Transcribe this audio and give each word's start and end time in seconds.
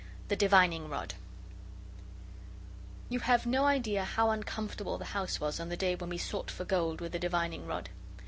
THE 0.29 0.35
DIVINING 0.35 0.89
ROD 0.89 1.13
You 3.07 3.19
have 3.19 3.45
no 3.45 3.65
idea 3.65 4.03
how 4.03 4.31
uncomfortable 4.31 4.97
the 4.97 5.05
house 5.13 5.39
was 5.39 5.59
on 5.59 5.69
the 5.69 5.77
day 5.77 5.93
when 5.93 6.09
we 6.09 6.17
sought 6.17 6.49
for 6.49 6.65
gold 6.65 7.01
with 7.01 7.11
the 7.11 7.19
divining 7.19 7.67
rod. 7.67 7.91